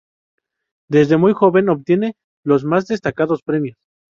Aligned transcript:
Desde 0.89 1.17
muy 1.17 1.33
joven 1.33 1.69
obtiene 1.69 2.15
los 2.43 2.63
más 2.63 2.87
destacados 2.87 3.43
premios. 3.43 3.77